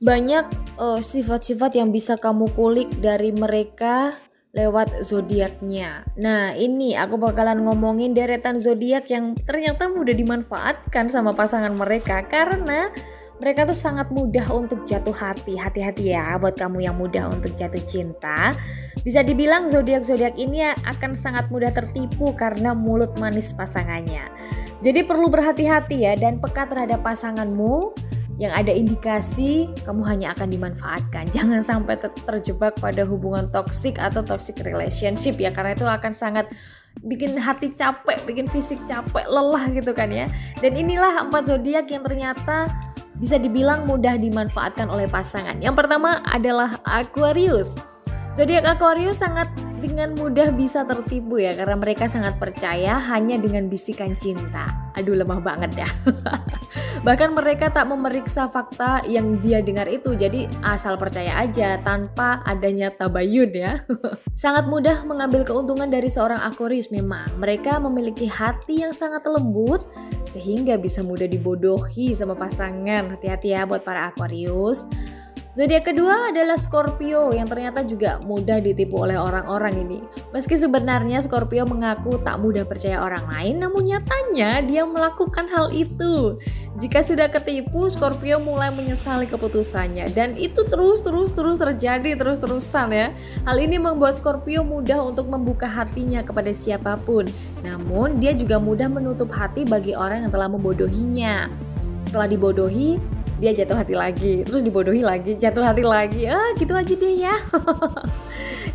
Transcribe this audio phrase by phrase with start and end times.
[0.00, 0.44] banyak
[0.80, 4.16] uh, sifat-sifat yang bisa kamu kulik dari mereka
[4.50, 6.02] lewat zodiaknya.
[6.18, 12.90] Nah, ini aku bakalan ngomongin deretan zodiak yang ternyata mudah dimanfaatkan sama pasangan mereka karena
[13.40, 15.56] mereka tuh sangat mudah untuk jatuh hati.
[15.56, 18.52] Hati-hati ya buat kamu yang mudah untuk jatuh cinta.
[19.00, 24.28] Bisa dibilang zodiak-zodiak ini akan sangat mudah tertipu karena mulut manis pasangannya.
[24.84, 27.96] Jadi perlu berhati-hati ya dan peka terhadap pasanganmu
[28.40, 31.28] yang ada indikasi kamu hanya akan dimanfaatkan.
[31.36, 36.48] Jangan sampai ter terjebak pada hubungan toksik atau toxic relationship ya karena itu akan sangat
[37.04, 40.26] bikin hati capek, bikin fisik capek, lelah gitu kan ya.
[40.58, 42.72] Dan inilah empat zodiak yang ternyata
[43.20, 45.60] bisa dibilang mudah dimanfaatkan oleh pasangan.
[45.60, 47.76] Yang pertama adalah Aquarius.
[48.32, 49.52] Zodiak Aquarius sangat
[49.84, 54.79] dengan mudah bisa tertipu ya karena mereka sangat percaya hanya dengan bisikan cinta.
[55.00, 55.88] Aduh lemah banget ya.
[57.06, 62.92] Bahkan mereka tak memeriksa fakta yang dia dengar itu, jadi asal percaya aja tanpa adanya
[62.92, 63.80] tabayun ya.
[64.36, 67.32] sangat mudah mengambil keuntungan dari seorang Aquarius memang.
[67.40, 69.88] Mereka memiliki hati yang sangat lembut
[70.28, 73.16] sehingga bisa mudah dibodohi sama pasangan.
[73.16, 74.84] Hati-hati ya buat para Aquarius.
[75.50, 79.98] Zodiak kedua adalah Scorpio yang ternyata juga mudah ditipu oleh orang-orang ini.
[80.30, 86.38] Meski sebenarnya Scorpio mengaku tak mudah percaya orang lain, namun nyatanya dia melakukan hal itu.
[86.78, 93.10] Jika sudah ketipu, Scorpio mulai menyesali keputusannya dan itu terus-terus terus terjadi terus-terusan ya.
[93.42, 97.26] Hal ini membuat Scorpio mudah untuk membuka hatinya kepada siapa pun.
[97.66, 101.50] Namun dia juga mudah menutup hati bagi orang yang telah membodohinya.
[102.06, 103.02] Setelah dibodohi,
[103.40, 107.34] dia jatuh hati lagi terus dibodohi lagi jatuh hati lagi ah gitu aja deh ya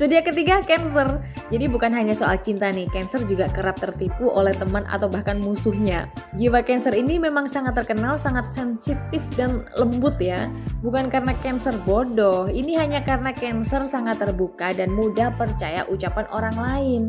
[0.00, 1.20] Zodiak ketiga Cancer.
[1.52, 6.08] Jadi bukan hanya soal cinta nih, Cancer juga kerap tertipu oleh teman atau bahkan musuhnya.
[6.40, 10.48] Jiwa Cancer ini memang sangat terkenal sangat sensitif dan lembut ya.
[10.80, 16.56] Bukan karena Cancer bodoh, ini hanya karena Cancer sangat terbuka dan mudah percaya ucapan orang
[16.56, 17.02] lain.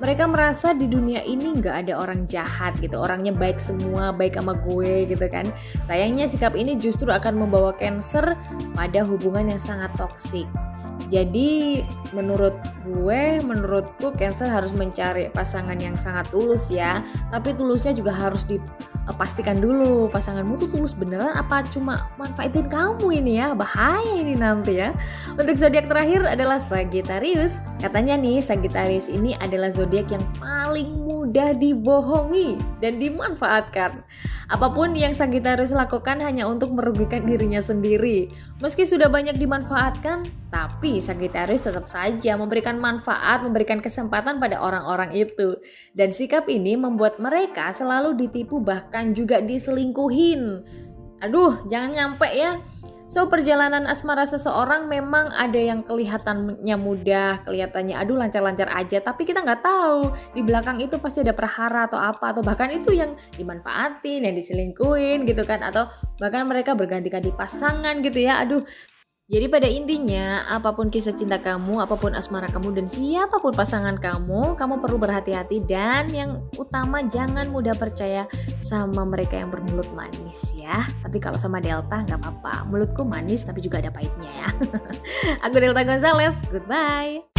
[0.00, 4.56] Mereka merasa di dunia ini nggak ada orang jahat gitu, orangnya baik semua, baik sama
[4.56, 5.44] gue gitu kan.
[5.84, 8.34] Sayangnya sikap ini justru akan membawa Cancer
[8.74, 10.50] pada hubungan yang sangat toksik.
[11.06, 17.06] Jadi menurut gue, menurutku Cancer harus mencari pasangan yang sangat tulus ya.
[17.30, 18.42] Tapi tulusnya juga harus
[19.08, 23.56] dipastikan dulu pasanganmu tuh tulus beneran apa cuma manfaatin kamu ini ya.
[23.56, 24.92] Bahaya ini nanti ya.
[25.34, 27.64] Untuk zodiak terakhir adalah Sagittarius.
[27.80, 34.04] Katanya nih Sagittarius ini adalah zodiak yang paling mudah dibohongi dan dimanfaatkan.
[34.48, 38.32] Apa pun yang Sagittarius lakukan hanya untuk merugikan dirinya sendiri.
[38.64, 45.60] Meski sudah banyak dimanfaatkan, tapi Sagittarius tetap saja memberikan manfaat, memberikan kesempatan pada orang-orang itu.
[45.92, 48.56] Dan sikap ini membuat mereka selalu ditipu
[48.98, 50.42] bahkan juga diselingkuhin.
[51.22, 52.58] Aduh, jangan nyampe ya.
[53.06, 59.40] So perjalanan asmara seseorang memang ada yang kelihatannya mudah, kelihatannya aduh lancar-lancar aja, tapi kita
[59.46, 64.26] nggak tahu di belakang itu pasti ada perhara atau apa atau bahkan itu yang dimanfaatin,
[64.28, 65.88] yang diselingkuin gitu kan atau
[66.18, 68.42] bahkan mereka berganti-ganti pasangan gitu ya.
[68.44, 68.66] Aduh,
[69.28, 73.52] jadi pada intinya, apa pun kisah cinta kamu, apa pun asmara kamu, dan siapa pun
[73.52, 78.24] pasangan kamu, kamu perlu berhati-hati dan yang utama jangan mudah percaya
[78.56, 80.80] sama mereka yang bermulut manis ya.
[81.04, 84.48] Tapi kalau sama Delta nggak apa-apa, mulutku manis tapi juga ada pahitnya ya.
[85.44, 87.37] Aku Delta Gonzales, goodbye.